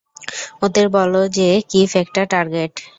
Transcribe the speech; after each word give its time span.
ওদের 0.61 0.85
বল 0.95 1.13
যে 1.37 1.47
কিফ 1.71 1.91
একটা 2.03 2.21
টার্গেট! 2.31 2.73